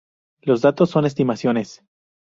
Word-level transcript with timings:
Los 0.41 0.63
datos 0.63 0.89
son 0.89 1.05
estimaciones. 1.05 1.83